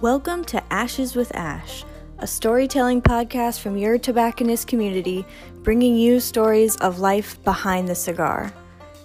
[0.00, 1.84] Welcome to Ashes with Ash,
[2.20, 5.26] a storytelling podcast from your tobacconist community,
[5.62, 8.50] bringing you stories of life behind the cigar.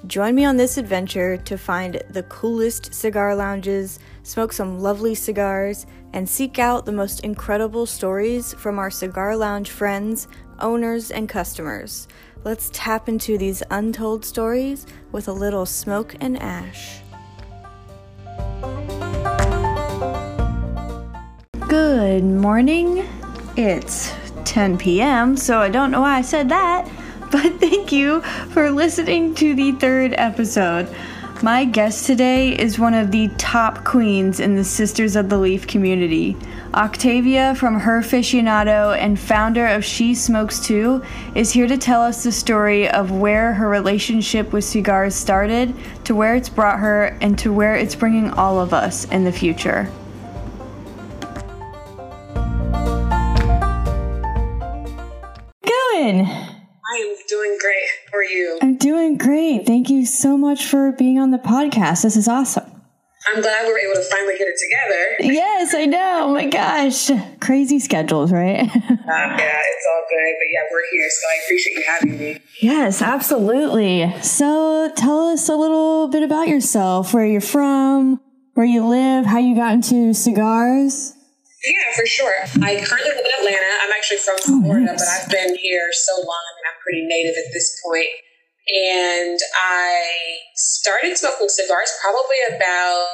[0.08, 5.86] Join me on this adventure to find the coolest cigar lounges, smoke some lovely cigars,
[6.14, 12.08] and seek out the most incredible stories from our cigar lounge friends, owners, and customers.
[12.46, 17.02] Let's tap into these untold stories with a little smoke and ash.
[21.76, 23.06] Good morning.
[23.58, 24.14] It's
[24.46, 26.90] 10 p.m., so I don't know why I said that,
[27.34, 30.88] but thank you for listening to the third episode.
[31.44, 35.68] My guest today is one of the top queens in the Sisters of the Leaf
[35.68, 36.38] community.
[36.74, 41.04] Octavia from Her Aficionado and founder of She Smokes Too
[41.36, 46.16] is here to tell us the story of where her relationship with cigars started, to
[46.16, 49.92] where it's brought her, and to where it's bringing all of us in the future.
[58.26, 58.60] You?
[58.62, 59.66] I'm doing great.
[59.66, 62.04] Thank you so much for being on the podcast.
[62.04, 62.64] This is awesome.
[63.28, 65.34] I'm glad we were able to finally get it together.
[65.34, 66.26] Yes, I know.
[66.30, 67.10] Oh my gosh.
[67.40, 68.70] Crazy schedules, right?
[69.06, 70.34] Um, yeah, it's all good.
[70.40, 72.40] But yeah, we're here, so I appreciate you having me.
[72.60, 74.12] yes, absolutely.
[74.24, 78.20] So tell us a little bit about yourself, where you're from,
[78.56, 81.14] where you live, how you got into cigars.
[81.66, 82.36] Yeah, for sure.
[82.62, 83.72] I currently live in Atlanta.
[83.82, 85.02] I'm actually from oh, Florida, nice.
[85.02, 86.44] but I've been here so long.
[86.46, 88.14] I mean, I'm pretty native at this point.
[88.66, 93.06] And I started smoking cigars probably about,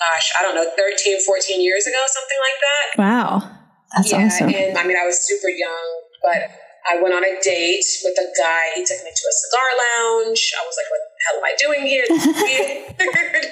[0.00, 2.86] gosh, I don't know, 13, 14 years ago, something like that.
[3.00, 3.58] Wow.
[3.96, 4.48] That's yeah, awesome.
[4.48, 6.48] and I mean, I was super young, but
[6.90, 8.70] I went on a date with a guy.
[8.74, 10.52] He took me to a cigar lounge.
[10.58, 12.04] I was like, what the hell am I doing here?
[12.08, 13.46] This is weird.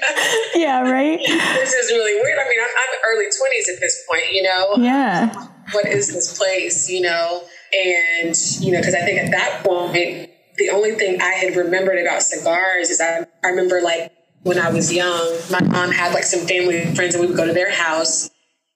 [0.55, 1.20] yeah, right?
[1.20, 2.39] this is really weird.
[2.39, 4.75] I mean, I'm, I'm early 20s at this point, you know?
[4.78, 5.32] Yeah.
[5.72, 7.43] What is this place, you know?
[7.72, 11.99] And, you know, because I think at that point, the only thing I had remembered
[11.99, 14.12] about cigars is I, I remember like
[14.43, 17.47] when I was young, my mom had like some family friends and we would go
[17.47, 18.31] to their house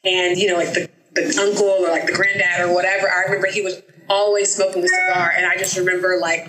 [0.04, 3.48] and, you know, like the, the uncle or like the granddad or whatever, I remember
[3.48, 5.32] he was always smoking a cigar.
[5.36, 6.48] And I just remember like,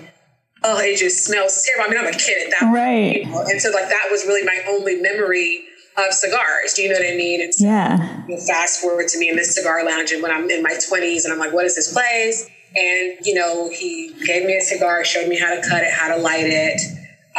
[0.62, 1.92] oh, it just smells terrible.
[1.92, 3.22] I mean, I'm a kid at that Right.
[3.22, 3.26] point.
[3.26, 3.44] you know?
[3.50, 5.62] And so like that was really my only memory
[5.96, 6.74] of cigars.
[6.74, 7.40] Do you know what I mean?
[7.40, 8.24] And so Yeah.
[8.28, 11.24] you fast forward to me in this cigar lounge and when I'm in my 20s
[11.24, 12.46] and I'm like, what is this place?
[12.74, 16.08] And, you know, he gave me a cigar, showed me how to cut it, how
[16.14, 16.80] to light it.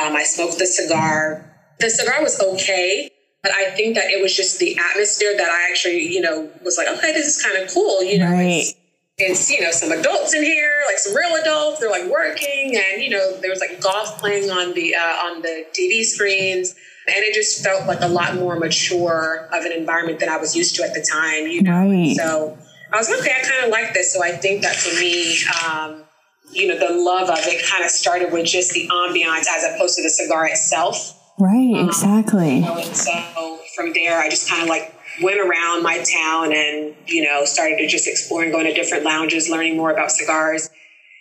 [0.02, 1.44] Um, I smoked the cigar.
[1.80, 3.12] The cigar was okay,
[3.44, 6.78] but I think that it was just the atmosphere that I actually, you know, was
[6.78, 8.02] like, okay, this is kind of cool.
[8.04, 8.74] You know, Right.
[9.18, 11.80] It's, you know, some adults in here, like some real adults.
[11.80, 15.42] They're like working and, you know, there was like golf playing on the, uh, on
[15.42, 16.76] the TV screens.
[17.08, 20.56] And it just felt like a lot more mature of an environment than I was
[20.56, 21.90] used to at the time, you know.
[21.90, 22.16] Right.
[22.16, 22.58] So
[22.94, 24.14] I was like, okay, I kind of like this.
[24.14, 26.04] So I think that for me, um,
[26.52, 29.96] you know, the love of it kind of started with just the ambiance as opposed
[29.96, 31.14] to the cigar itself.
[31.40, 32.56] Right, exactly.
[32.56, 36.54] You know, and so from there, I just kind of like went around my town
[36.54, 40.12] and, you know, started to just explore and going to different lounges, learning more about
[40.12, 40.70] cigars.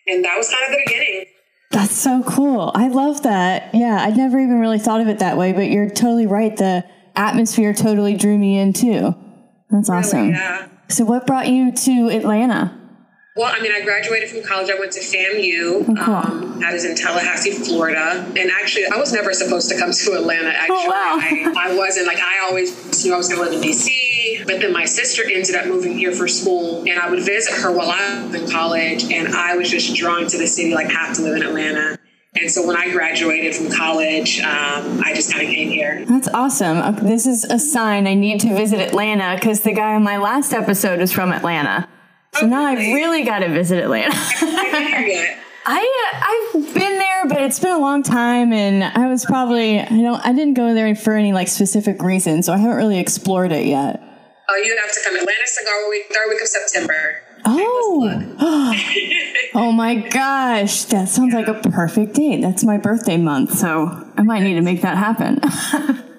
[0.06, 1.26] And that was kind of the beginning.
[1.70, 2.70] That's so cool.
[2.74, 3.74] I love that.
[3.74, 6.56] Yeah, I'd never even really thought of it that way, but you're totally right.
[6.56, 6.84] The
[7.16, 9.14] atmosphere totally drew me in too.
[9.70, 10.30] That's awesome.
[10.30, 10.68] Yeah.
[10.88, 12.85] So, what brought you to Atlanta?
[13.36, 14.70] Well, I mean, I graduated from college.
[14.70, 15.84] I went to FAMU.
[16.04, 16.14] cool.
[16.14, 18.24] Um, that is in Tallahassee, Florida.
[18.34, 20.48] And actually, I was never supposed to come to Atlanta.
[20.48, 21.18] Actually, Oh, wow.
[21.20, 24.46] I, I wasn't like I always knew I was going to live in DC.
[24.46, 27.70] But then my sister ended up moving here for school, and I would visit her
[27.76, 29.04] while I was in college.
[29.12, 31.98] And I was just drawn to the city, like have to live in Atlanta.
[32.40, 36.04] And so when I graduated from college, um, I just kind of came here.
[36.06, 36.96] That's awesome.
[37.06, 40.52] This is a sign I need to visit Atlanta because the guy on my last
[40.54, 41.86] episode is from Atlanta.
[42.36, 43.24] Oh, so Oh, now I've really?
[43.24, 44.12] got to visit Atlanta.
[44.16, 45.38] I didn't hear yet.
[45.68, 49.86] I I've been there, but it's been a long time, and I was probably I
[49.88, 53.50] don't I didn't go there for any like specific reason, so I haven't really explored
[53.50, 54.00] it yet.
[54.48, 55.14] Oh, you have to come.
[55.14, 57.22] To Atlanta Cigar Week, third week of September.
[57.44, 58.34] Oh,
[59.54, 62.42] oh my gosh, that sounds like a perfect date.
[62.42, 65.40] That's my birthday month, so I might need to make that happen.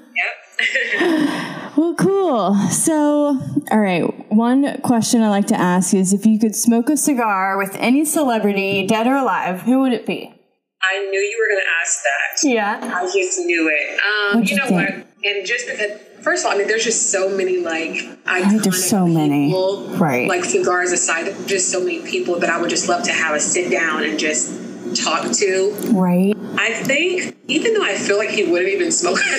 [1.77, 2.55] Well, cool.
[2.71, 3.39] So,
[3.69, 4.01] all right,
[4.31, 8.03] one question I like to ask is if you could smoke a cigar with any
[8.03, 10.33] celebrity, dead or alive, who would it be?
[10.81, 12.49] I knew you were going to ask that.
[12.49, 12.95] Yeah.
[12.97, 13.99] I just knew it.
[13.99, 15.05] Um, you you know think?
[15.05, 15.07] what?
[15.23, 17.91] And just because, first of all, I mean, there's just so many like
[18.25, 19.45] Right, there's iconic so many.
[19.49, 20.27] people, Right.
[20.27, 23.35] Like cigars aside, there's just so many people that I would just love to have
[23.35, 24.49] a sit down and just
[25.03, 25.75] talk to.
[25.91, 26.35] Right.
[26.57, 29.19] I think, even though I feel like he wouldn't even smoke,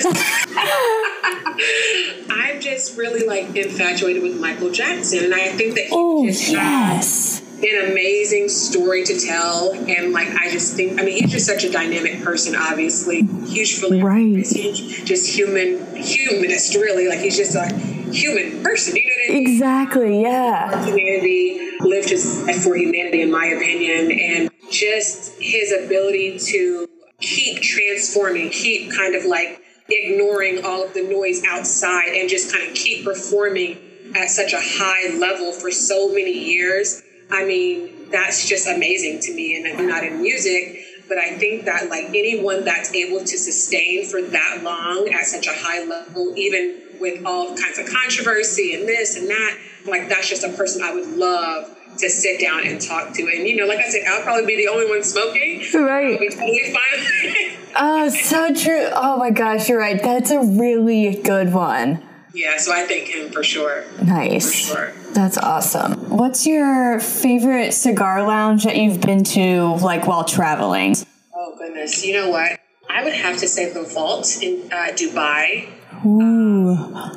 [2.29, 6.49] I'm just really like infatuated with Michael Jackson, and I think that he Oh, just
[6.49, 7.41] yes.
[7.63, 9.71] an amazing story to tell.
[9.73, 13.21] And like, I just think, I mean, he's just such a dynamic person, obviously.
[13.47, 14.63] Huge philanthropist, Right.
[14.65, 17.07] huge, just human, humanist, really.
[17.07, 17.67] Like, he's just a
[18.11, 19.47] human person, you know what I mean?
[19.53, 20.85] Exactly, yeah.
[20.85, 26.87] Humanity lived his life for humanity, in my opinion, and just his ability to
[27.19, 32.67] keep transforming, keep kind of like ignoring all of the noise outside and just kind
[32.67, 33.77] of keep performing
[34.15, 37.01] at such a high level for so many years.
[37.29, 39.55] I mean, that's just amazing to me.
[39.55, 44.05] And I'm not in music, but I think that like anyone that's able to sustain
[44.05, 48.87] for that long at such a high level, even with all kinds of controversy and
[48.87, 52.81] this and that, like that's just a person I would love to sit down and
[52.81, 53.23] talk to.
[53.23, 55.65] And you know, like I said, I'll probably be the only one smoking.
[55.73, 56.13] Right.
[56.13, 57.45] I'll be totally fine.
[57.75, 58.87] Oh, so true.
[58.93, 60.01] Oh my gosh, you're right.
[60.01, 62.03] That's a really good one.
[62.33, 63.85] yeah, so I thank him for sure.
[64.03, 64.69] Nice.
[64.69, 64.93] For sure.
[65.13, 65.93] That's awesome.
[66.09, 70.95] What's your favorite cigar lounge that you've been to, like while traveling?
[71.33, 72.59] Oh goodness, you know what?
[72.89, 75.69] I would have to say the Vault in uh, Dubai.
[76.05, 76.75] Ooh.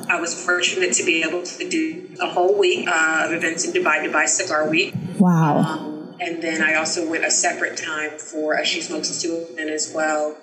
[0.09, 3.73] I was fortunate to be able to do a whole week uh, of events in
[3.73, 4.93] Dubai, Dubai Cigar Week.
[5.19, 5.57] Wow.
[5.57, 9.91] Um, and then I also went a separate time for a She Smokes event as
[9.93, 10.37] well.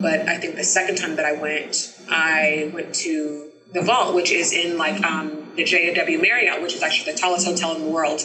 [0.00, 4.30] But I think the second time that I went, I went to the Vault, which
[4.30, 7.88] is in like um, the JW Marriott, which is actually the tallest hotel in the
[7.90, 8.20] world.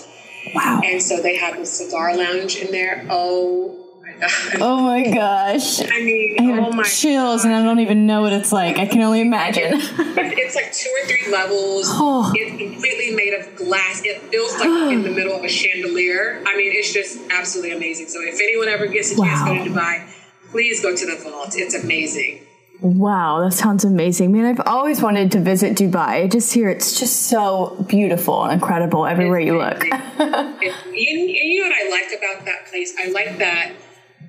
[0.53, 0.81] Wow.
[0.83, 3.05] And so they have a cigar lounge in there.
[3.09, 4.31] Oh my god!
[4.61, 5.81] Oh my gosh.
[5.81, 8.77] I mean, I have oh my chills and I don't even know what it's like.
[8.77, 9.71] I can only imagine.
[9.75, 11.87] It's like two or three levels.
[12.01, 12.31] Oh.
[12.35, 14.01] It's completely made of glass.
[14.03, 16.41] It feels like in the middle of a chandelier.
[16.45, 18.07] I mean, it's just absolutely amazing.
[18.07, 19.57] So if anyone ever gets a chance to Wow.
[19.57, 20.09] go to Dubai,
[20.51, 21.49] please go to the vault.
[21.55, 22.41] It's amazing.
[22.81, 24.31] wow, that sounds amazing.
[24.31, 26.23] Man, I've always wanted to visit Dubai.
[26.23, 29.83] I just hear it's just so beautiful and incredible everywhere you look.
[29.85, 32.93] It- you, you know what I like about that place?
[33.03, 33.73] I like that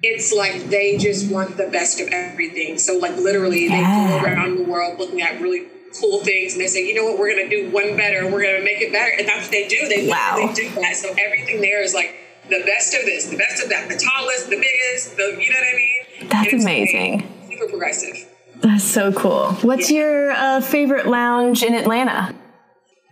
[0.03, 2.79] it's like they just want the best of everything.
[2.79, 5.67] So like literally they go around the world looking at really
[6.01, 8.65] cool things and they say, you know what, we're gonna do one better, we're gonna
[8.65, 9.13] make it better.
[9.19, 9.89] And that's what they do.
[9.89, 10.51] They Wow.
[10.57, 10.97] do that.
[10.97, 12.15] So everything there is like
[12.49, 15.59] the best of this, the best of that, the tallest, the biggest, the you know
[15.61, 16.00] what I mean?
[16.29, 17.27] That's amazing.
[17.49, 18.29] Super progressive.
[18.61, 19.53] That's so cool.
[19.63, 22.35] What's your uh, favorite lounge in Atlanta?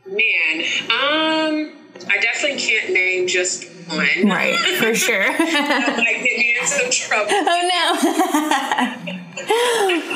[0.07, 0.61] Man,
[0.91, 1.73] um,
[2.09, 4.27] I definitely can't name just one.
[4.27, 5.33] Right, for sure.
[5.39, 7.31] Might get me in some trouble.
[7.33, 7.71] oh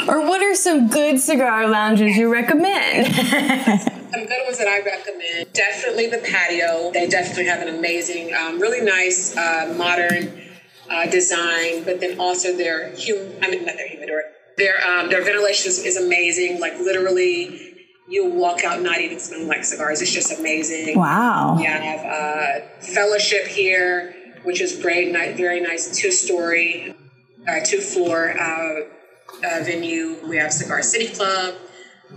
[0.08, 0.12] no.
[0.12, 3.14] or what are some good cigar lounges you recommend?
[3.14, 5.52] Some good ones that I recommend.
[5.52, 6.90] Definitely the patio.
[6.92, 10.41] They definitely have an amazing, um, really nice, uh, modern
[10.92, 11.84] uh, design.
[11.84, 14.22] But then also their hum- I mean not their humidor.
[14.56, 16.60] Their um, their ventilation is, is amazing.
[16.60, 17.72] Like literally,
[18.08, 20.02] you'll walk out not even smelling like cigars.
[20.02, 20.98] It's just amazing.
[20.98, 21.56] wow.
[21.56, 25.12] We have uh, fellowship here, which is great.
[25.36, 26.94] Very nice two story,
[27.48, 28.80] uh, two floor uh,
[29.44, 30.18] uh, venue.
[30.28, 31.54] We have Cigar City Club.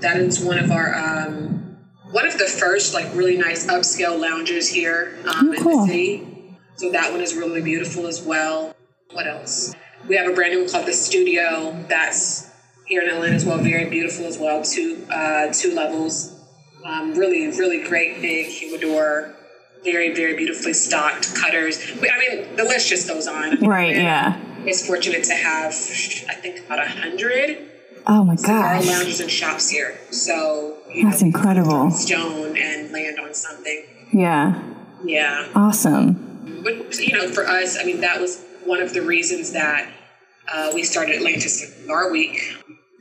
[0.02, 1.78] That is one of our um,
[2.12, 5.86] one of the first like really nice upscale lounges here um, in cool.
[5.86, 6.35] the city.
[6.76, 8.76] So that one is really beautiful as well.
[9.12, 9.74] What else?
[10.08, 11.84] We have a brand new one called the Studio.
[11.88, 12.52] That's
[12.86, 13.58] here in Atlanta as well.
[13.58, 14.64] Very beautiful as well.
[14.64, 16.32] Two uh, two levels.
[16.84, 19.34] Um, really, really great big humidor.
[19.84, 21.80] Very, very beautifully stocked cutters.
[22.02, 23.60] We, I mean, the list just goes on.
[23.62, 24.40] Right, yeah.
[24.66, 27.70] It's fortunate to have, I think, about a hundred
[28.08, 28.88] Oh my cigar gosh.
[28.88, 29.98] lounges and shops here.
[30.12, 31.92] So you That's know, incredible.
[31.92, 33.86] stone and land on something.
[34.14, 34.62] Yeah.
[35.04, 35.48] Yeah.
[35.56, 36.35] Awesome.
[36.46, 39.92] But you know, for us, I mean, that was one of the reasons that
[40.52, 42.40] uh, we started Atlanta Cigar Week.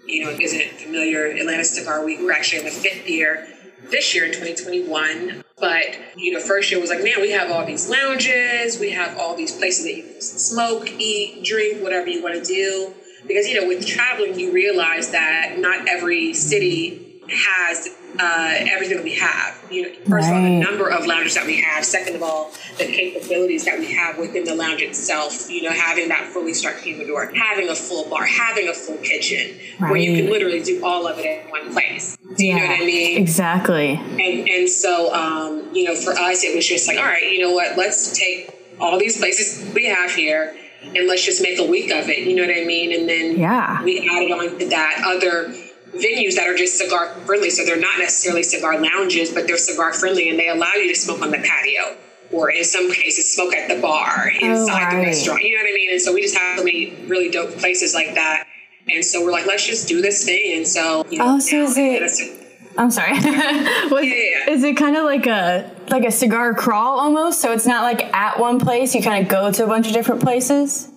[0.06, 1.26] You know, isn't familiar?
[1.26, 2.18] Atlanta Cigar Week.
[2.20, 3.46] We're actually in the fifth year
[3.90, 5.44] this year in 2021.
[5.58, 9.18] But you know, first year was like, man, we have all these lounges, we have
[9.18, 12.94] all these places that you can smoke, eat, drink, whatever you want to do.
[13.26, 19.04] Because you know, with traveling, you realize that not every city has uh, everything that
[19.04, 19.62] we have.
[19.70, 21.84] You know, first of all, the number of lounges that we have.
[21.84, 25.50] Second of all, the capabilities that we have within the lounge itself.
[25.50, 29.58] You know, having that fully stocked humidor, having a full bar, having a full kitchen,
[29.78, 32.16] where you can literally do all of it in one place.
[32.36, 33.18] Do you know what I mean?
[33.20, 33.90] Exactly.
[33.94, 37.40] And and so um, you know, for us, it was just like, all right, you
[37.40, 37.76] know what?
[37.76, 42.08] Let's take all these places we have here, and let's just make a week of
[42.08, 42.18] it.
[42.26, 42.92] You know what I mean?
[42.98, 43.82] And then Yeah.
[43.84, 45.54] we added on to that other
[45.94, 47.50] venues that are just cigar friendly.
[47.50, 50.98] So they're not necessarily cigar lounges, but they're cigar friendly, and they allow you to
[50.98, 51.96] smoke on the patio.
[52.32, 55.06] Or in some cases, smoke at the bar oh, inside the right.
[55.06, 55.42] restaurant.
[55.42, 55.90] You know what I mean?
[55.92, 58.46] And so we just have so many really dope places like that.
[58.88, 60.58] And so we're like, let's just do this thing.
[60.58, 62.40] And so, you know, Oh, so is it-
[62.76, 63.12] I'm sorry.
[63.90, 64.50] Was, yeah.
[64.50, 67.40] Is it kind of like a like a cigar crawl almost?
[67.40, 68.94] So it's not like at one place.
[68.94, 70.88] You kind of go to a bunch of different places.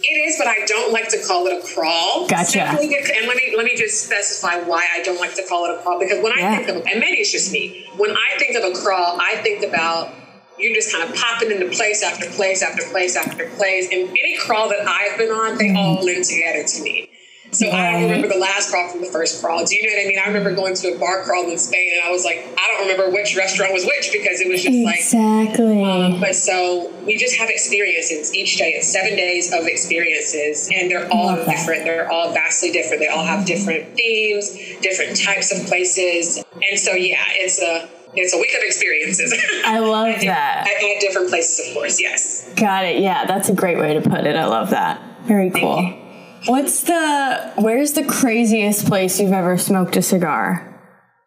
[0.00, 2.28] It is, but I don't like to call it a crawl.
[2.28, 2.60] Gotcha.
[2.62, 5.82] and let me let me just specify why I don't like to call it a
[5.82, 6.50] crawl because when yeah.
[6.50, 7.88] I think of and maybe it's just me.
[7.96, 10.14] When I think of a crawl, I think about
[10.58, 13.88] you're just kind of popping into place after place after place after place.
[13.92, 15.76] And any crawl that I've been on, they mm-hmm.
[15.76, 17.10] all blend together to me.
[17.50, 17.74] So right.
[17.74, 19.64] I don't remember the last crawl from the first crawl.
[19.64, 20.18] Do you know what I mean?
[20.18, 22.88] I remember going to a bar crawl in Spain, and I was like, I don't
[22.88, 25.82] remember which restaurant was which because it was just like exactly.
[25.82, 28.72] Um, but so we just have experiences each day.
[28.72, 31.84] It's seven days of experiences, and they're all different.
[31.84, 33.00] They're all vastly different.
[33.00, 34.50] They all have different themes,
[34.82, 39.34] different types of places, and so yeah, it's a it's a week of experiences.
[39.64, 40.68] I love that.
[40.68, 42.00] At, different places, of course.
[42.00, 42.52] Yes.
[42.56, 43.00] Got it.
[43.00, 44.36] Yeah, that's a great way to put it.
[44.36, 45.00] I love that.
[45.22, 46.07] Very cool.
[46.46, 50.64] What's the where's the craziest place you've ever smoked a cigar?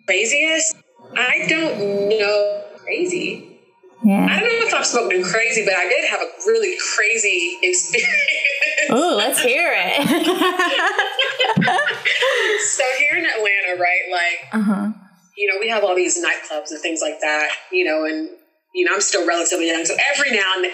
[0.08, 0.76] Craziest?
[1.16, 2.64] I don't know.
[2.78, 3.60] Crazy.
[4.04, 4.28] Yeah.
[4.30, 7.58] I don't know if I've smoked in crazy, but I did have a really crazy
[7.62, 8.92] experience.
[8.92, 10.08] Ooh, let's hear it.
[12.62, 14.02] so here in Atlanta, right?
[14.12, 14.92] Like, uh-huh.
[15.38, 18.30] you know, we have all these nightclubs and things like that, you know, and
[18.74, 20.72] you know, I'm still relatively young, so every now and then,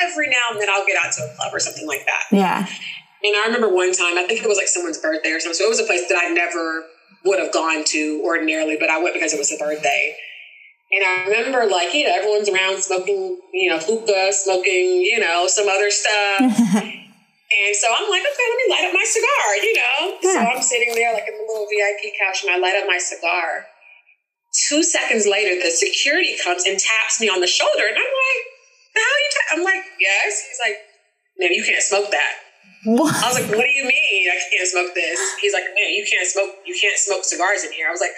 [0.00, 2.22] every now and then, I'll get out to a club or something like that.
[2.30, 2.68] Yeah.
[3.22, 5.58] And I remember one time, I think it was like someone's birthday or something.
[5.58, 6.84] So it was a place that I never
[7.24, 10.16] would have gone to ordinarily, but I went because it was a birthday.
[10.92, 15.46] And I remember, like, you know, everyone's around smoking, you know, hookah, smoking, you know,
[15.48, 16.36] some other stuff.
[16.42, 20.18] and so I'm like, okay, let me light up my cigar, you know?
[20.20, 20.34] Yeah.
[20.34, 22.98] So I'm sitting there, like, in the little VIP couch, and I light up my
[22.98, 23.64] cigar.
[24.68, 27.88] Two seconds later, the security comes and taps me on the shoulder.
[27.88, 28.42] And I'm like,
[28.92, 29.56] hell you ta-?
[29.56, 30.44] I'm like, yes.
[30.44, 30.76] He's like,
[31.38, 32.34] no, you can't smoke that.
[32.84, 33.14] What?
[33.14, 35.18] I was like, what do you mean I can't smoke this?
[35.38, 37.86] He's like, man, you can't smoke, you can't smoke cigars in here.
[37.86, 38.10] I was like,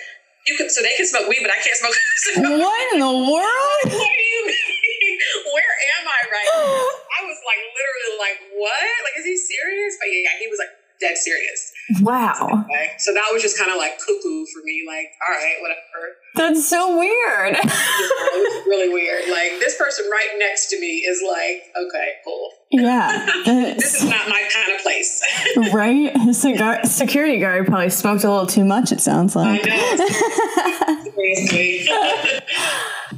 [0.49, 1.93] you can, so they can smoke weed, but I can't smoke
[2.25, 2.61] cigars.
[2.61, 3.85] What in the world?
[3.93, 5.15] what do you mean?
[5.53, 6.81] Where am I right now?
[7.21, 8.89] I was like, literally like, what?
[9.05, 10.01] Like, is he serious?
[10.01, 10.73] But yeah, he was like,
[11.05, 11.73] dead serious.
[12.01, 12.65] Wow.
[12.65, 12.93] Okay.
[12.99, 14.85] So that was just kind of like cuckoo for me.
[14.87, 16.15] Like, all right, whatever.
[16.35, 17.57] That's so weird.
[17.57, 19.29] it was really weird.
[19.29, 22.51] Like this person right next to me is like, okay, cool.
[22.71, 23.27] Yeah.
[23.45, 25.23] this is not my kind of place.
[25.75, 26.35] right?
[26.35, 29.61] Cigar- security guard probably smoked a little too much, it sounds like.
[29.65, 31.11] I know.
[31.13, 31.87] Seriously.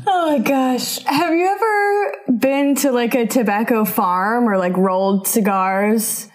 [0.07, 0.99] oh my gosh.
[1.05, 6.29] Have you ever been to like a tobacco farm or like rolled cigars?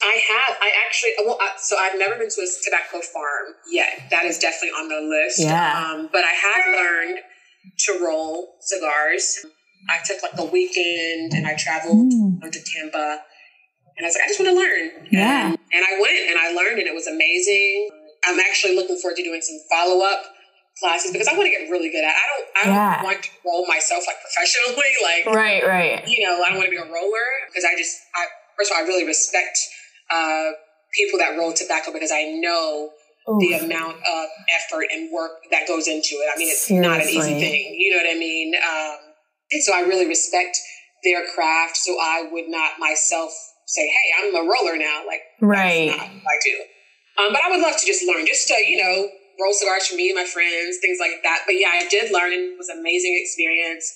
[0.00, 0.56] I have.
[0.60, 4.06] I actually, well, so I've never been to a tobacco farm yet.
[4.10, 5.40] That is definitely on the list.
[5.40, 5.74] Yeah.
[5.74, 7.18] Um, but I have learned
[7.86, 9.44] to roll cigars.
[9.90, 12.40] I took like a weekend and I traveled mm.
[12.40, 13.22] to Tampa.
[13.96, 15.08] And I was like, I just want to learn.
[15.10, 15.48] Yeah.
[15.50, 17.90] And, and I went and I learned and it was amazing.
[18.26, 20.22] I'm actually looking forward to doing some follow up
[20.78, 22.14] classes because I want to get really good at.
[22.14, 22.18] It.
[22.18, 22.46] I don't.
[22.54, 24.76] I don't want to roll myself like professionally.
[25.02, 26.08] Like right, right.
[26.08, 27.98] You know, I don't want to be a roller because I just.
[28.14, 28.26] I
[28.56, 29.58] first of all, I really respect
[30.10, 30.50] uh,
[30.94, 32.90] people that roll tobacco because I know
[33.28, 33.40] Oof.
[33.40, 36.30] the amount of effort and work that goes into it.
[36.34, 36.88] I mean, it's Seriously.
[36.88, 37.74] not an easy thing.
[37.78, 38.54] You know what I mean?
[38.54, 38.96] Um,
[39.52, 40.58] and so I really respect
[41.04, 41.76] their craft.
[41.76, 43.32] So I would not myself
[43.66, 45.90] say, "Hey, I'm a roller now." Like, right?
[45.90, 47.22] I do.
[47.22, 49.08] Um, but I would love to just learn, just to you know,
[49.40, 51.42] roll cigars for me and my friends, things like that.
[51.46, 53.92] But yeah, I did learn, and it was an amazing experience.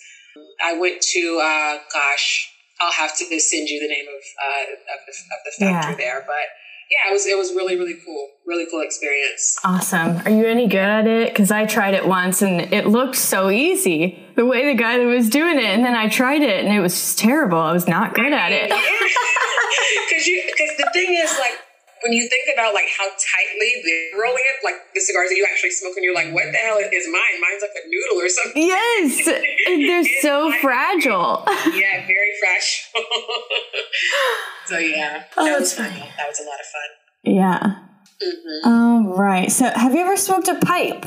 [0.65, 2.52] I went to, uh, gosh,
[2.83, 5.97] I'll have to send you the name of uh, of, the, of the factory yeah.
[5.97, 6.25] there.
[6.27, 6.51] But
[6.91, 9.57] yeah, it was it was really really cool, really cool experience.
[9.65, 10.19] Awesome.
[10.27, 11.29] Are you any good at it?
[11.29, 15.07] Because I tried it once and it looked so easy the way the guy that
[15.07, 17.59] was doing it, and then I tried it and it was just terrible.
[17.59, 18.69] I was not good at it.
[18.69, 21.59] Because you because the thing is like
[22.03, 25.47] when you think about like how tightly they're rolling it, like the cigars that you
[25.49, 27.41] actually smoke, and you're like, what the hell is mine?
[27.41, 28.63] Mine's like a noodle or something.
[28.63, 29.25] Yes,
[29.67, 31.45] they're so fragile.
[31.75, 33.03] yeah, very fragile.
[34.67, 35.91] so yeah, oh, that was fun.
[35.91, 36.11] Funny.
[36.17, 36.91] That was a lot of fun.
[37.25, 37.93] Yeah.
[38.23, 38.69] Mm-hmm.
[38.69, 39.51] All right.
[39.51, 41.07] So, have you ever smoked a pipe?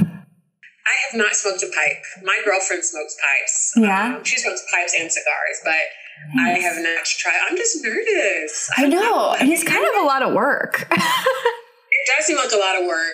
[0.86, 2.04] I have not smoked a pipe.
[2.24, 3.74] My girlfriend smokes pipes.
[3.76, 4.18] Yeah.
[4.18, 5.74] Um, she smokes pipes and cigars, but
[6.38, 7.40] I have not tried.
[7.50, 8.70] I'm just nervous.
[8.78, 9.36] I know.
[9.40, 10.88] and it's kind of a lot of work.
[10.92, 10.98] it
[12.18, 13.14] does seem like a lot of work.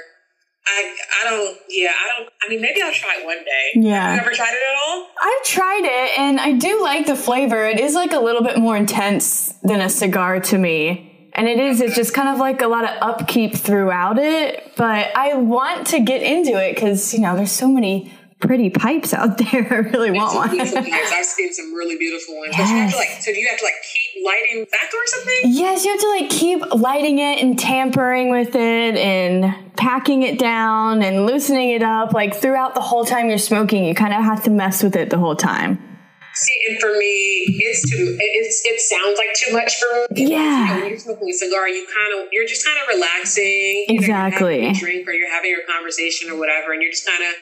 [0.67, 3.72] I I don't yeah, I don't I mean maybe I'll try it one day.
[3.89, 4.12] Yeah.
[4.12, 5.08] Have you ever tried it at all?
[5.20, 7.65] I've tried it and I do like the flavor.
[7.65, 11.08] It is like a little bit more intense than a cigar to me.
[11.34, 14.74] And it is, it's just kind of like a lot of upkeep throughout it.
[14.75, 19.13] But I want to get into it because, you know, there's so many pretty pipes
[19.13, 19.67] out there.
[19.71, 20.50] I really want one.
[20.60, 22.55] I've seen some really beautiful ones.
[22.57, 22.67] Yes.
[22.67, 25.07] But you have to like, so do you have to like keep lighting that or
[25.07, 25.39] something?
[25.45, 30.38] Yes, you have to like keep lighting it and tampering with it and packing it
[30.38, 32.13] down and loosening it up.
[32.13, 35.10] Like throughout the whole time you're smoking, you kind of have to mess with it
[35.10, 35.88] the whole time.
[36.33, 38.15] See, and for me, it's too.
[38.17, 40.31] It's it sounds like too much for me.
[40.31, 40.62] Yeah.
[40.62, 43.86] You know, when you're smoking a cigar, you kind of you're just kind of relaxing.
[43.89, 44.65] Exactly.
[44.65, 47.33] You drink or you're having your conversation or whatever, and you're just kind of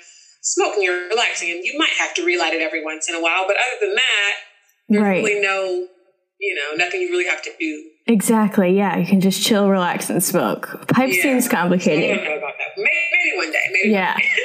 [0.42, 3.46] smoking, you're relaxing, and you might have to relight it every once in a while.
[3.48, 4.34] But other than that,
[4.90, 5.24] there's right.
[5.24, 5.88] really no,
[6.40, 7.84] you know, nothing you really have to do.
[8.08, 8.76] Exactly.
[8.76, 10.88] Yeah, you can just chill, relax, and smoke.
[10.88, 11.22] Pipe yeah.
[11.22, 12.12] seems complicated.
[12.12, 12.74] I don't know about that.
[12.76, 13.60] Maybe, maybe one day.
[13.72, 13.90] Maybe.
[13.92, 14.18] Yeah.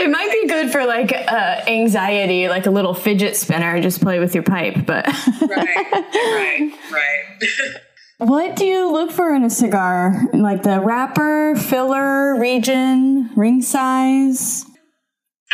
[0.02, 3.80] it might be good for like uh, anxiety, like a little fidget spinner.
[3.80, 5.06] Just play with your pipe, but.
[5.42, 5.92] right.
[6.12, 6.72] Right.
[6.90, 7.76] Right.
[8.20, 10.28] What do you look for in a cigar?
[10.34, 14.66] Like the wrapper, filler, region, ring size?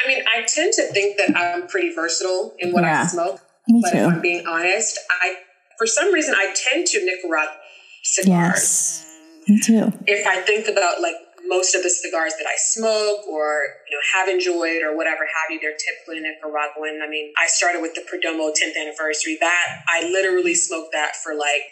[0.02, 3.40] I mean, I tend to think that I'm pretty versatile in what yeah, I smoke.
[3.68, 3.98] Me but too.
[3.98, 5.36] if I'm being honest, I
[5.78, 7.56] for some reason I tend to Nicaragua
[8.02, 8.28] cigars.
[8.28, 9.18] Yes.
[9.48, 9.92] Me too.
[10.06, 11.14] If I think about like
[11.46, 15.50] most of the cigars that I smoke or you know have enjoyed or whatever have
[15.50, 17.00] you, they're typically Nicaraguan.
[17.02, 19.38] I mean, I started with the Perdomo 10th anniversary.
[19.40, 21.62] That I literally smoked that for like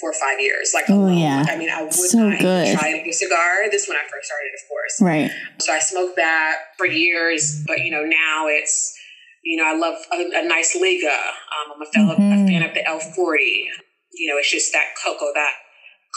[0.00, 0.72] four or five years.
[0.74, 1.44] Like, oh yeah.
[1.48, 2.78] I mean, I would so not good.
[2.78, 3.70] try a new cigar.
[3.70, 5.00] This when I first started, of course.
[5.00, 5.30] Right.
[5.58, 8.94] So I smoked that for years, but you know, now it's,
[9.42, 11.08] you know, I love a, a nice Liga.
[11.08, 12.44] Um, I'm a, fellow, mm-hmm.
[12.44, 13.68] a fan of the L40.
[14.12, 15.52] You know, it's just that cocoa, that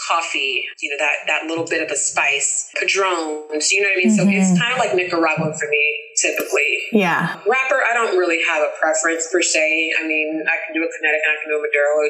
[0.08, 4.00] coffee, you know, that that little bit of a spice, padrones, you know what I
[4.00, 4.08] mean?
[4.08, 4.16] Mm-hmm.
[4.16, 4.60] So it's mm-hmm.
[4.60, 5.84] kind of like Nicaraguan for me,
[6.20, 6.88] typically.
[6.92, 7.36] Yeah.
[7.46, 9.92] Wrapper, I don't really have a preference per se.
[10.00, 12.08] I mean, I can do a Connecticut, I can do a Maduro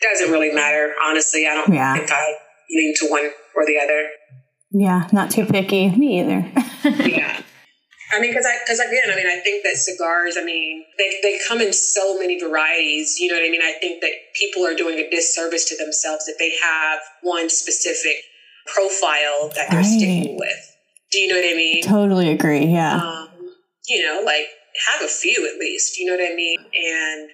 [0.00, 1.46] doesn't really matter, honestly.
[1.46, 1.94] I don't yeah.
[1.94, 2.34] think I
[2.70, 4.08] lean to one or the other.
[4.70, 5.90] Yeah, not too picky.
[5.90, 6.50] Me either.
[7.08, 7.42] yeah.
[8.10, 11.18] I mean, because I, because again, I mean, I think that cigars, I mean, they,
[11.22, 13.18] they come in so many varieties.
[13.18, 13.62] You know what I mean?
[13.62, 18.16] I think that people are doing a disservice to themselves if they have one specific
[18.66, 19.86] profile that they're right.
[19.86, 20.76] sticking with.
[21.10, 21.82] Do you know what I mean?
[21.82, 22.66] Totally agree.
[22.66, 22.96] Yeah.
[22.96, 23.28] Um,
[23.86, 24.46] you know, like
[24.92, 25.98] have a few at least.
[25.98, 26.58] You know what I mean?
[26.60, 27.30] And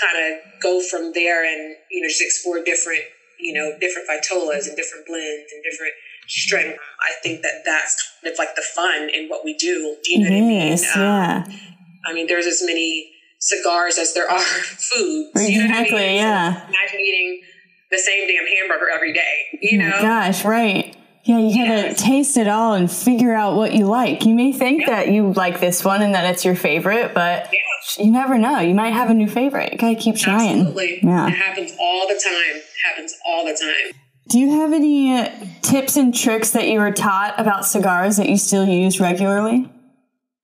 [0.00, 3.02] kind of go from there and you know just explore different
[3.38, 5.92] you know different vitolas and different blends and different
[6.28, 6.78] strength.
[7.00, 9.96] I think that that's kind of like the fun in what we do.
[10.02, 11.44] Do you know yes, what I mean?
[11.44, 11.58] Um, yeah.
[12.06, 15.30] I mean, there's as many cigars as there are foods.
[15.34, 15.52] Exactly.
[15.54, 16.16] You know I mean?
[16.16, 16.54] Yeah.
[16.54, 17.42] So imagine eating
[17.90, 19.58] the same damn hamburger every day.
[19.60, 20.02] You oh know?
[20.02, 20.96] gosh, right.
[21.26, 22.00] Yeah, you gotta yes.
[22.00, 24.24] taste it all and figure out what you like.
[24.24, 28.04] You may think that you like this one and that it's your favorite, but yeah.
[28.04, 28.60] you never know.
[28.60, 29.72] You might have a new favorite.
[29.72, 30.60] You gotta keep trying.
[30.60, 31.00] Absolutely.
[31.02, 31.26] Yeah.
[31.26, 32.56] It happens all the time.
[32.56, 34.00] It happens all the time.
[34.28, 35.30] Do you have any uh,
[35.62, 39.68] tips and tricks that you were taught about cigars that you still use regularly?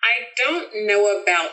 [0.02, 1.50] I don't know about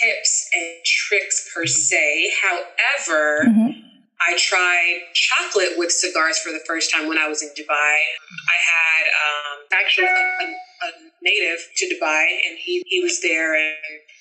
[0.00, 2.30] tips and tricks per se.
[2.40, 3.91] However, mm-hmm
[4.28, 7.70] I tried chocolate with cigars for the first time when I was in Dubai.
[7.72, 10.88] I had um, actually a, a,
[11.22, 13.74] native to Dubai, and he, he was there and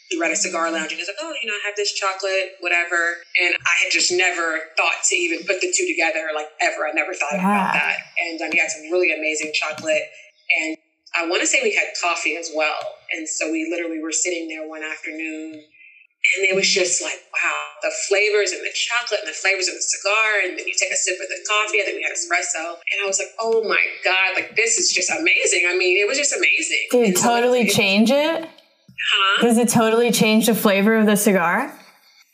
[0.09, 0.91] he ran a cigar lounge.
[0.91, 3.91] And he was like, "Oh, you know, I have this chocolate, whatever." And I had
[3.91, 6.87] just never thought to even put the two together, like ever.
[6.87, 7.39] I never thought yeah.
[7.39, 7.97] about that.
[8.19, 10.03] And um, he had some really amazing chocolate,
[10.61, 10.77] and
[11.15, 12.79] I want to say we had coffee as well.
[13.11, 15.63] And so we literally were sitting there one afternoon
[16.21, 19.73] and it was just like, wow, the flavors and the chocolate and the flavors of
[19.73, 20.45] the cigar.
[20.45, 22.77] And then you take a sip of the coffee, and then we had espresso.
[22.77, 25.65] And I was like, oh my God, like this is just amazing.
[25.67, 26.87] I mean, it was just amazing.
[26.91, 28.45] Did it totally so change it?
[28.45, 29.41] Huh?
[29.41, 31.73] Does it totally change the flavor of the cigar?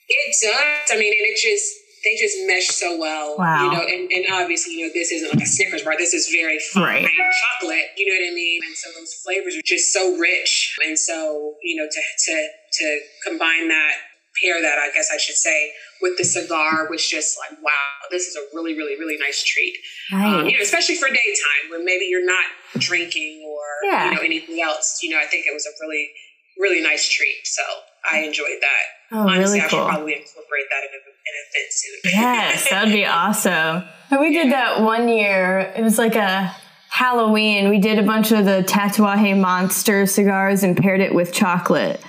[0.09, 0.91] It does.
[0.91, 1.73] I mean, and it just,
[2.07, 3.35] they just mesh so well.
[3.37, 3.65] Wow.
[3.65, 5.97] You know, and, and obviously, you know, this isn't like a Snickers bar.
[5.97, 7.33] This is very fine right.
[7.59, 7.91] chocolate.
[7.97, 8.61] You know what I mean?
[8.63, 10.77] And so those flavors are just so rich.
[10.85, 12.47] And so, you know, to to
[12.79, 13.93] to combine that,
[14.41, 18.27] pair that, I guess I should say, with the cigar was just like, wow, this
[18.27, 19.75] is a really, really, really nice treat.
[20.11, 20.41] Right.
[20.41, 22.45] Um, you know, especially for daytime when maybe you're not
[22.77, 24.09] drinking or yeah.
[24.09, 24.99] you know anything else.
[25.01, 26.09] You know, I think it was a really,
[26.57, 27.45] really nice treat.
[27.45, 27.63] So
[28.09, 28.85] I enjoyed that.
[29.11, 29.79] Oh, Honestly, really I cool.
[29.79, 31.99] should probably incorporate that in a, in a fit soon.
[32.05, 33.83] yes, that would be awesome.
[34.09, 35.73] And we did that one year.
[35.75, 36.55] It was like a
[36.89, 37.69] Halloween.
[37.69, 42.01] We did a bunch of the Tatuaje Monster cigars and paired it with chocolate.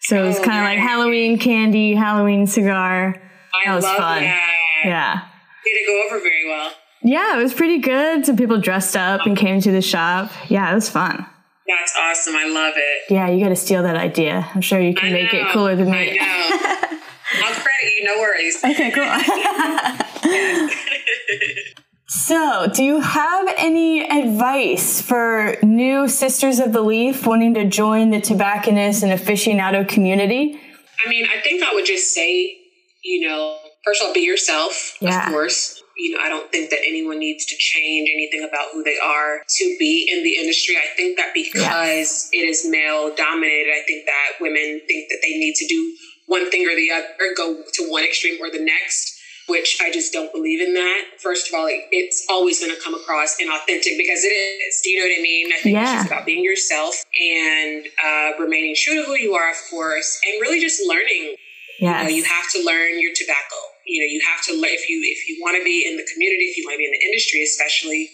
[0.00, 3.20] So it was oh, kind of like Halloween candy, Halloween cigar.
[3.52, 4.22] I that was fun.
[4.22, 4.82] That.
[4.84, 5.22] Yeah.
[5.64, 6.70] Did it go over very well?
[7.02, 8.26] Yeah, it was pretty good.
[8.26, 10.30] Some people dressed up and came to the shop.
[10.48, 11.26] Yeah, it was fun.
[11.66, 12.34] That's awesome.
[12.34, 13.02] I love it.
[13.10, 14.48] Yeah, you got to steal that idea.
[14.54, 15.40] I'm sure you can I make know.
[15.40, 16.18] it cooler than me.
[17.34, 18.04] I'll credit you.
[18.04, 18.58] No worries.
[18.64, 19.04] Okay, cool.
[22.10, 28.10] So, do you have any advice for new Sisters of the Leaf wanting to join
[28.10, 30.58] the tobacconist and aficionado community?
[31.04, 32.56] I mean, I think I would just say,
[33.04, 35.26] you know, first of all, be yourself, yeah.
[35.26, 35.82] of course.
[35.98, 39.40] You know, I don't think that anyone needs to change anything about who they are
[39.46, 40.76] to be in the industry.
[40.76, 42.30] I think that because yes.
[42.32, 45.94] it is male dominated, I think that women think that they need to do
[46.28, 50.12] one thing or the other, go to one extreme or the next which I just
[50.12, 51.04] don't believe in that.
[51.18, 54.80] First of all, it's always going to come across inauthentic because it is.
[54.84, 55.48] Do you know what I mean?
[55.52, 55.82] I think yeah.
[55.82, 60.20] it's just about being yourself and uh, remaining true to who you are, of course,
[60.26, 61.34] and really just learning.
[61.80, 62.02] Yes.
[62.02, 63.56] You, know, you have to learn your tobacco.
[63.86, 66.06] You know, you have to learn if you if you want to be in the
[66.12, 68.10] community, if you want to be in the industry, especially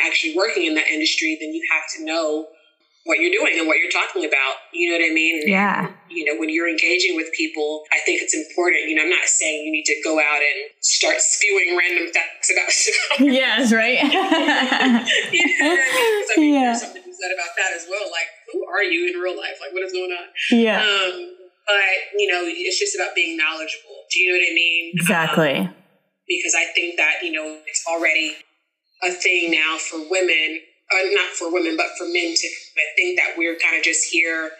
[0.00, 2.46] actually working in that industry, then you have to know
[3.08, 4.60] what you're doing and what you're talking about.
[4.70, 5.40] You know what I mean?
[5.48, 5.88] Yeah.
[6.10, 8.84] you know, when you're engaging with people, I think it's important.
[8.84, 12.52] You know, I'm not saying you need to go out and start spewing random facts
[12.52, 12.68] about.
[13.32, 13.96] Yes, right.
[14.02, 15.00] you know I
[15.32, 15.48] mean?
[15.56, 16.60] I mean, yeah.
[16.68, 18.12] there's something to be said about that as well.
[18.12, 19.56] Like, who are you in real life?
[19.58, 20.28] Like, what is going on?
[20.50, 20.84] Yeah.
[20.84, 21.32] Um,
[21.66, 24.04] but, you know, it's just about being knowledgeable.
[24.12, 24.92] Do you know what I mean?
[24.94, 25.56] Exactly.
[25.56, 25.74] Um,
[26.28, 28.36] because I think that, you know, it's already
[29.02, 30.60] a thing now for women
[30.92, 32.48] uh, not for women, but for men to
[32.96, 34.50] think that we're kind of just here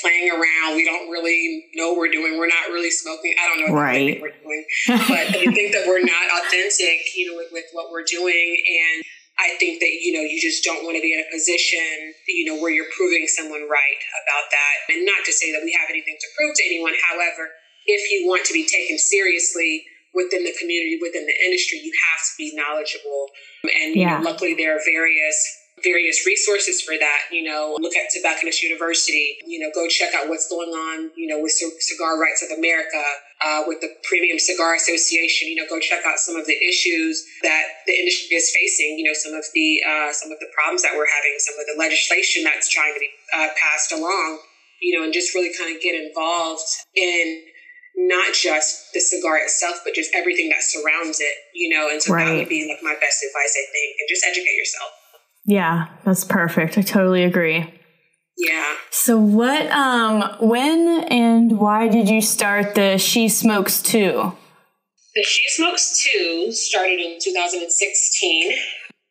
[0.00, 0.76] playing around.
[0.76, 2.38] We don't really know what we're doing.
[2.38, 3.34] We're not really smoking.
[3.40, 4.20] I don't know what right.
[4.20, 8.04] we're doing, but they think that we're not authentic, you know, with, with what we're
[8.04, 8.56] doing.
[8.56, 9.04] And
[9.38, 12.48] I think that, you know, you just don't want to be in a position, you
[12.48, 14.76] know, where you're proving someone right about that.
[14.96, 16.92] And not to say that we have anything to prove to anyone.
[17.04, 17.52] However,
[17.84, 19.84] if you want to be taken seriously,
[20.16, 23.28] within the community, within the industry, you have to be knowledgeable.
[23.62, 24.16] And yeah.
[24.16, 25.36] you know, luckily, there are various
[25.82, 27.20] various resources for that.
[27.30, 29.38] You know, look at Tobacconist University.
[29.46, 31.10] You know, go check out what's going on.
[31.16, 33.02] You know, with Cigar Rights of America,
[33.44, 35.48] uh, with the Premium Cigar Association.
[35.48, 38.98] You know, go check out some of the issues that the industry is facing.
[38.98, 41.66] You know, some of the uh, some of the problems that we're having, some of
[41.66, 44.40] the legislation that's trying to be uh, passed along.
[44.80, 47.42] You know, and just really kind of get involved in
[47.96, 52.12] not just the cigar itself, but just everything that surrounds it, you know, and so
[52.12, 52.26] right.
[52.26, 54.92] that would be like my best advice, I think, and just educate yourself.
[55.46, 56.76] Yeah, that's perfect.
[56.76, 57.72] I totally agree.
[58.36, 58.74] Yeah.
[58.90, 64.32] So what um when and why did you start the She Smokes Too?
[65.14, 68.52] The She Smokes Too started in 2016.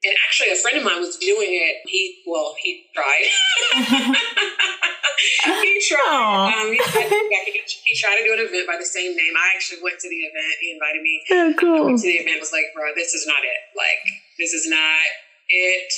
[0.04, 1.78] And actually a friend of mine was doing it.
[1.88, 3.26] He well, he tried.
[5.64, 6.54] he tried.
[6.54, 9.34] Um, he, tried he, tried to do an event by the same name.
[9.34, 10.54] I actually went to the event.
[10.62, 11.24] He invited me.
[11.32, 11.78] Oh, cool.
[11.78, 12.40] I went to the event.
[12.40, 13.58] Was like, bro, this is not it.
[13.74, 13.98] Like,
[14.38, 15.08] this is not
[15.50, 15.94] it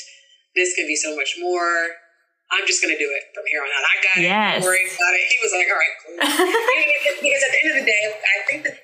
[0.58, 1.94] this can be so much more.
[2.50, 3.86] I'm just going to do it from here on out.
[3.86, 4.58] I got yes.
[4.58, 4.66] it.
[4.66, 5.26] Don't about it.
[5.30, 6.16] He was like, all right, cool.
[7.22, 8.76] because at the end of the day, I think that,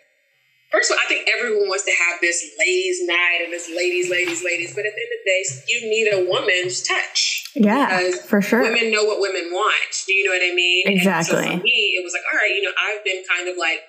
[0.67, 4.11] first of all, I think everyone wants to have this ladies' night and this ladies,
[4.11, 4.75] ladies, ladies.
[4.75, 7.47] But at the end of the day, you need a woman's touch.
[7.55, 8.67] Yeah, for sure.
[8.67, 9.91] Women know what women want.
[10.05, 10.83] Do you know what I mean?
[10.85, 11.39] Exactly.
[11.39, 13.55] And so for me, it was like, all right, you know, I've been kind of
[13.55, 13.79] like,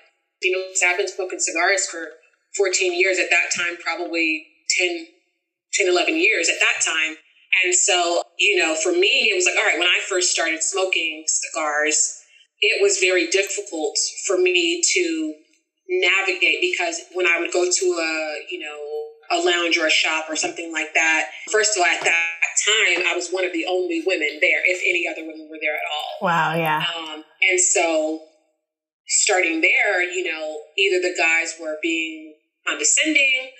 [0.41, 2.15] you know, I've been smoking cigars for
[2.55, 4.47] 14 years at that time, probably
[4.79, 5.07] 10,
[5.73, 7.19] 10 11 years at that time.
[7.63, 10.61] And so, you know, for me, it was like, all right, when I first started
[10.61, 12.21] smoking cigars,
[12.61, 15.33] it was very difficult for me to
[15.87, 18.79] navigate because when I would go to a, you know,
[19.31, 23.05] a lounge or a shop or something like that, first of all, at that time,
[23.07, 25.81] I was one of the only women there, if any other women were there at
[25.91, 26.27] all.
[26.27, 26.83] Wow, yeah.
[26.97, 28.21] Um, and so,
[29.07, 32.35] starting there, you know, either the guys were being
[32.67, 33.51] condescending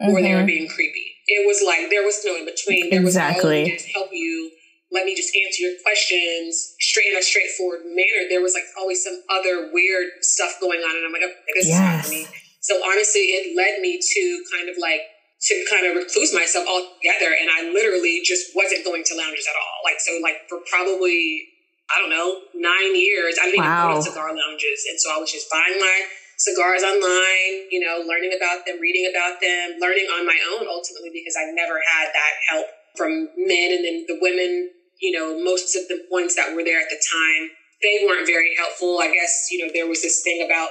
[0.00, 0.10] mm-hmm.
[0.10, 0.46] or they were mm-hmm.
[0.46, 1.11] being creepy.
[1.26, 2.90] It was like there was no in between.
[2.90, 3.62] There exactly.
[3.62, 4.50] was no just help you.
[4.90, 8.28] Let me just answer your questions straight in a straightforward manner.
[8.28, 11.68] There was like always some other weird stuff going on, and I'm like, okay, this
[11.68, 12.04] yes.
[12.04, 12.26] is me.
[12.60, 15.00] So honestly, it led me to kind of like
[15.48, 19.56] to kind of recluse myself altogether, and I literally just wasn't going to lounges at
[19.56, 19.78] all.
[19.84, 21.48] Like so, like for probably
[21.90, 23.90] I don't know nine years, I didn't wow.
[23.90, 25.98] even go to cigar lounges, and so I was just buying my
[26.42, 31.14] cigars online, you know, learning about them, reading about them, learning on my own ultimately
[31.14, 32.66] because I never had that help
[32.98, 33.78] from men.
[33.78, 36.98] And then the women, you know, most of the ones that were there at the
[36.98, 38.98] time, they weren't very helpful.
[38.98, 40.70] I guess, you know, there was this thing about,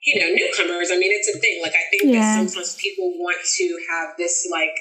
[0.00, 0.88] you know, newcomers.
[0.88, 1.60] I mean, it's a thing.
[1.60, 2.40] Like, I think yeah.
[2.40, 4.72] that sometimes people want to have this, like,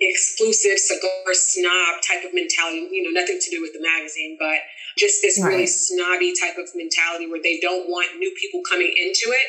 [0.00, 4.58] exclusive cigar snob type of mentality, you know, nothing to do with the magazine, but
[4.96, 5.50] just this right.
[5.50, 9.48] really snobby type of mentality where they don't want new people coming into it.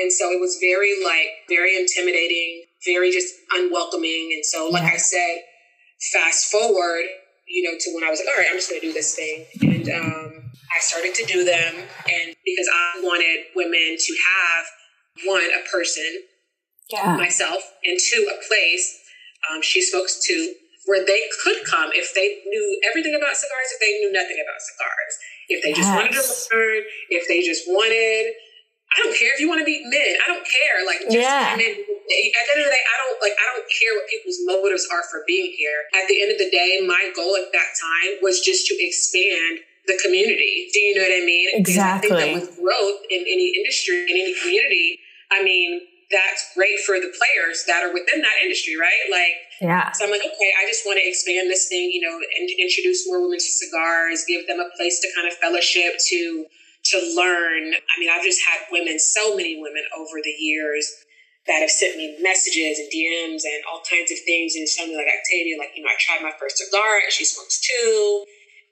[0.00, 4.30] And so it was very like very intimidating, very just unwelcoming.
[4.34, 4.94] And so, like yeah.
[4.94, 5.42] I said,
[6.12, 7.04] fast forward,
[7.48, 9.14] you know, to when I was like, all right, I'm just going to do this
[9.16, 9.46] thing.
[9.62, 11.74] And um, I started to do them.
[11.74, 14.66] And because I wanted women to have
[15.26, 16.22] one, a person,
[16.90, 17.16] yeah.
[17.16, 19.07] myself, and two, a place
[19.46, 20.54] um, She Smokes Too,
[20.86, 24.60] where they could come if they knew everything about cigars, if they knew nothing about
[24.60, 25.14] cigars,
[25.48, 28.34] if they just wanted to learn, if they just wanted.
[28.88, 30.16] I don't care if you want to meet men.
[30.24, 30.80] I don't care.
[30.88, 31.52] Like, just yeah.
[31.52, 31.76] come in.
[31.76, 33.36] At the end of the day, I don't like.
[33.36, 35.84] I don't care what people's motives are for being here.
[35.92, 39.60] At the end of the day, my goal at that time was just to expand
[39.88, 40.68] the community.
[40.72, 41.48] Do you know what I mean?
[41.52, 42.08] Exactly.
[42.08, 46.52] Because I think that with growth in any industry, in any community, I mean, that's
[46.56, 49.04] great for the players that are within that industry, right?
[49.12, 49.92] Like, yeah.
[49.92, 53.06] So I'm like, okay, I just want to expand this thing, you know, and introduce
[53.06, 56.46] more women to cigars, give them a place to kind of fellowship, to
[56.94, 57.74] to learn.
[57.74, 60.88] I mean, I've just had women, so many women over the years
[61.46, 64.96] that have sent me messages and DMs and all kinds of things and telling me
[64.96, 68.24] like Octavia, like, you know, I tried my first cigar and she smokes too.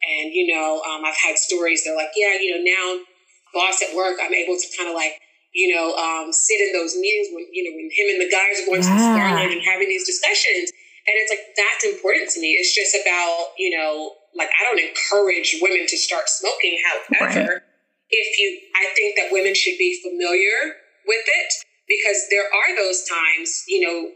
[0.04, 3.04] And, you know, um, I've had stories, they're like, yeah, you know, now
[3.52, 5.18] boss at work, I'm able to kind of like
[5.56, 8.60] you know, um, sit in those meetings when, you know, when him and the guys
[8.60, 8.92] are going yeah.
[8.92, 10.68] to the lounge and having these discussions.
[11.08, 12.60] And it's like, that's important to me.
[12.60, 16.76] It's just about, you know, like, I don't encourage women to start smoking.
[16.84, 17.62] However, right.
[18.12, 20.76] if you, I think that women should be familiar
[21.08, 21.50] with it
[21.88, 24.12] because there are those times, you know,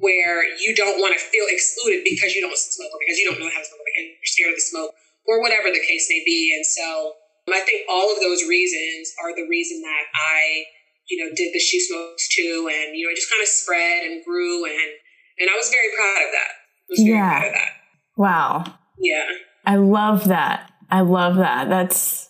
[0.00, 3.36] where you don't want to feel excluded because you don't smoke or because you don't
[3.36, 4.96] know how to smoke or because you're scared of the smoke
[5.28, 6.56] or whatever the case may be.
[6.56, 7.19] And so
[7.52, 10.64] I think all of those reasons are the reason that I,
[11.08, 14.04] you know, did the She Smokes too, and you know, it just kind of spread
[14.04, 14.90] and grew, and
[15.38, 16.98] and I was very proud of that.
[16.98, 17.46] yeah.
[17.46, 17.70] Of that.
[18.16, 18.74] Wow.
[18.98, 19.26] Yeah.
[19.64, 20.70] I love that.
[20.90, 21.68] I love that.
[21.68, 22.28] That's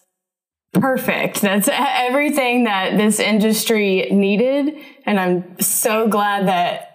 [0.72, 1.40] perfect.
[1.40, 4.74] That's everything that this industry needed,
[5.06, 6.87] and I'm so glad that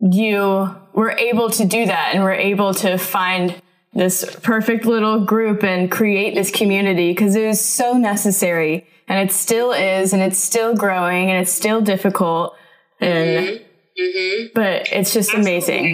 [0.00, 3.60] you were able to do that and were able to find
[3.92, 9.32] this perfect little group and create this community because it was so necessary and it
[9.32, 12.54] still is and it's still growing and it's still difficult
[13.00, 14.02] and mm-hmm.
[14.02, 14.46] Mm-hmm.
[14.54, 15.52] but it's just Absolutely.
[15.52, 15.86] amazing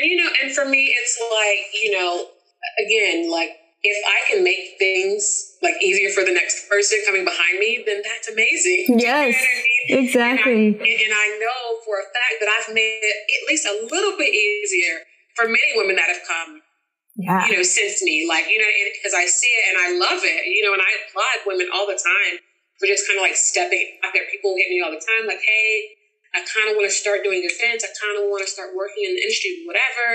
[0.00, 2.26] and you know and for me it's like you know
[2.84, 3.50] again like
[3.82, 8.02] if i can make things like easier for the next person coming behind me then
[8.04, 9.34] that's amazing yes
[9.88, 10.06] you know I mean?
[10.06, 13.64] exactly and I, and I know for a fact that i've made it at least
[13.64, 15.00] a little bit easier
[15.34, 16.60] for many women that have come
[17.16, 17.46] yeah.
[17.46, 18.26] you know, since me.
[18.28, 20.90] Like, you know, because I see it and I love it, you know, and I
[21.04, 22.38] applaud women all the time
[22.78, 24.24] for just kind of like stepping out there.
[24.30, 25.96] People hit me all the time, like, hey,
[26.36, 27.80] I kind of want to start doing events.
[27.84, 30.08] I kind of want to start working in the industry, whatever.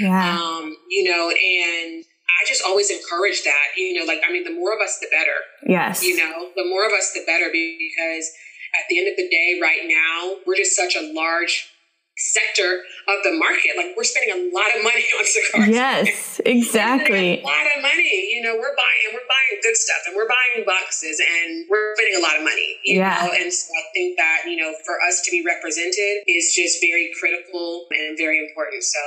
[0.00, 0.24] Yeah.
[0.32, 4.56] Um, you know, and I just always encourage that, you know, like, I mean, the
[4.56, 5.36] more of us, the better.
[5.68, 6.02] Yes.
[6.02, 8.32] You know, the more of us, the better because
[8.72, 11.68] at the end of the day, right now, we're just such a large
[12.16, 13.76] sector of the market.
[13.76, 15.68] Like we're spending a lot of money on cigars.
[15.68, 17.40] Yes, exactly.
[17.40, 18.28] a lot of money.
[18.32, 22.16] You know, we're buying we're buying good stuff and we're buying boxes and we're spending
[22.18, 22.76] a lot of money.
[22.84, 23.26] yeah.
[23.26, 23.32] Know?
[23.32, 27.10] And so I think that, you know, for us to be represented is just very
[27.18, 28.82] critical and very important.
[28.82, 28.98] So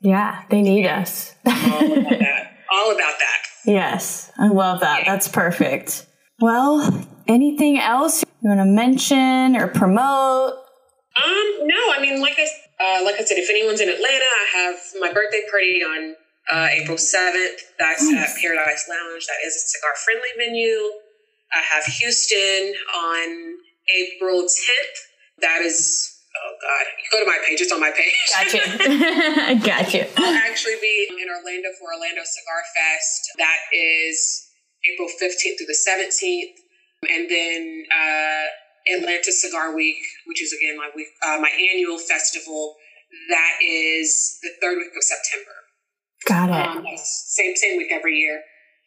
[0.00, 1.34] Yeah, they need us.
[1.46, 1.52] all
[1.92, 2.52] about that.
[2.72, 3.38] All about that.
[3.64, 4.30] Yes.
[4.38, 5.00] I love that.
[5.04, 5.12] Yeah.
[5.12, 6.06] That's perfect.
[6.40, 10.54] Well, anything else you want to mention or promote?
[11.16, 14.46] Um, no, I mean, like I, uh, like I said, if anyone's in Atlanta, I
[14.52, 16.14] have my birthday party on
[16.52, 17.60] uh, April 7th.
[17.78, 18.36] That's nice.
[18.36, 19.26] at Paradise Lounge.
[19.26, 21.00] That is a cigar friendly venue.
[21.52, 23.56] I have Houston on
[23.88, 24.96] April 10th.
[25.40, 28.12] That is, oh God, you go to my page, it's on my page.
[28.32, 28.60] Gotcha.
[29.48, 30.04] I got you.
[30.16, 33.30] I'll actually be in Orlando for Orlando Cigar Fest.
[33.38, 34.48] That is
[34.92, 36.60] April 15th through the 17th.
[37.08, 38.46] And then, uh,
[38.94, 39.96] Atlanta Cigar Week,
[40.26, 42.76] which is again my week, uh, my annual festival.
[43.30, 45.52] That is the third week of September.
[46.26, 46.76] Got it.
[46.76, 48.42] Um, same same week every year.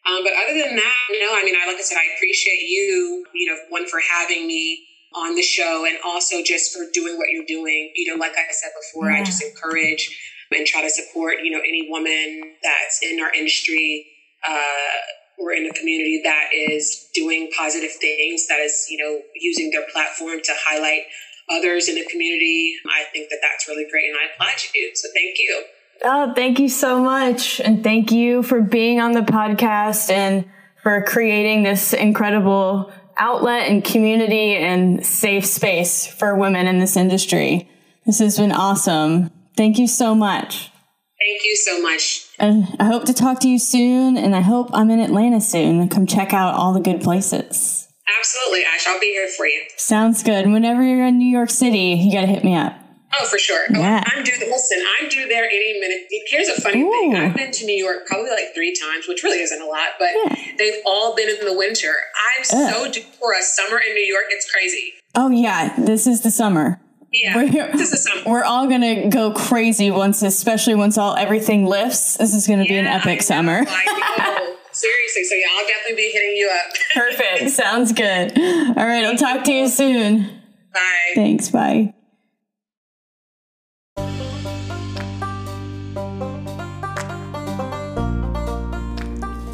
[0.06, 2.60] Um, but other than that, you know, I mean, I like I said, I appreciate
[2.68, 7.18] you, you know, one for having me on the show, and also just for doing
[7.18, 7.92] what you're doing.
[7.96, 9.20] You know, like I said before, yeah.
[9.20, 10.08] I just encourage
[10.52, 14.06] and try to support, you know, any woman that's in our industry.
[14.46, 14.98] Uh,
[15.40, 19.86] or in a community that is doing positive things, that is, you know, using their
[19.92, 21.02] platform to highlight
[21.50, 22.74] others in the community.
[22.88, 24.90] I think that that's really great and I applaud you.
[24.94, 25.64] So thank you.
[26.02, 27.60] Oh, thank you so much.
[27.60, 30.48] And thank you for being on the podcast and
[30.82, 37.68] for creating this incredible outlet and community and safe space for women in this industry.
[38.06, 39.30] This has been awesome.
[39.56, 40.70] Thank you so much.
[41.20, 42.29] Thank you so much.
[42.40, 45.88] I hope to talk to you soon, and I hope I'm in Atlanta soon.
[45.88, 47.88] Come check out all the good places.
[48.18, 48.86] Absolutely, Ash.
[48.86, 49.62] I'll be here for you.
[49.76, 50.46] Sounds good.
[50.46, 52.74] Whenever you're in New York City, you got to hit me up.
[53.18, 53.64] Oh, for sure.
[53.70, 54.02] Oh, yeah.
[54.06, 54.32] Oh, I'm due.
[54.40, 56.06] Listen, I'm due there any minute.
[56.28, 56.90] Here's a funny Ooh.
[56.90, 57.16] thing.
[57.16, 60.10] I've been to New York probably like three times, which really isn't a lot, but
[60.24, 60.36] yeah.
[60.58, 61.92] they've all been in the winter.
[62.16, 62.72] I'm Ugh.
[62.72, 64.24] so due for a summer in New York.
[64.30, 64.94] It's crazy.
[65.14, 66.80] Oh yeah, this is the summer.
[67.12, 72.16] Yeah, we're, this is we're all gonna go crazy once, especially once all everything lifts.
[72.16, 73.58] This is gonna be an Yeah, I epic summer.
[73.60, 76.72] Like, oh, seriously, so yeah, I'll definitely be hitting you up.
[76.94, 77.50] Perfect.
[77.50, 78.38] Sounds good.
[78.38, 80.22] All right, I'll talk to you soon.
[80.72, 81.12] Bye.
[81.14, 81.50] Thanks.
[81.50, 81.94] Bye.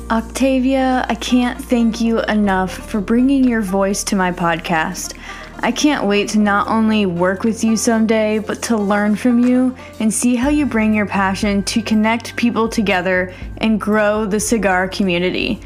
[0.08, 5.14] Octavia, I can't thank you enough for bringing your voice to my podcast.
[5.60, 9.74] I can't wait to not only work with you someday, but to learn from you
[9.98, 14.86] and see how you bring your passion to connect people together and grow the cigar
[14.88, 15.60] community.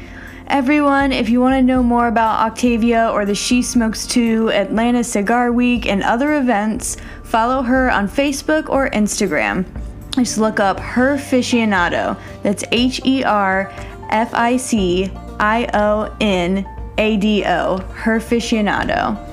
[0.47, 5.03] Everyone, if you want to know more about Octavia or the She Smokes Too, Atlanta
[5.03, 9.65] Cigar Week, and other events, follow her on Facebook or Instagram.
[10.15, 12.17] Just look up Her Ficionado.
[12.43, 13.71] That's H E R
[14.09, 16.65] F I C I O N
[16.97, 17.77] A D O.
[17.77, 19.30] Her Ficionado.